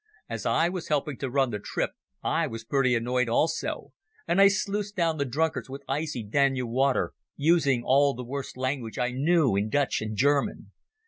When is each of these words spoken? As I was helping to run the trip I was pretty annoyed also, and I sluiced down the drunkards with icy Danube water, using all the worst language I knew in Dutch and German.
As 0.27 0.47
I 0.47 0.67
was 0.67 0.87
helping 0.87 1.19
to 1.19 1.29
run 1.29 1.51
the 1.51 1.59
trip 1.59 1.91
I 2.23 2.47
was 2.47 2.63
pretty 2.65 2.95
annoyed 2.95 3.29
also, 3.29 3.93
and 4.27 4.41
I 4.41 4.47
sluiced 4.47 4.95
down 4.95 5.19
the 5.19 5.25
drunkards 5.25 5.69
with 5.69 5.83
icy 5.87 6.23
Danube 6.23 6.69
water, 6.71 7.13
using 7.35 7.83
all 7.85 8.15
the 8.15 8.25
worst 8.25 8.57
language 8.57 8.97
I 8.97 9.11
knew 9.11 9.55
in 9.55 9.69
Dutch 9.69 10.01
and 10.01 10.17
German. 10.17 10.71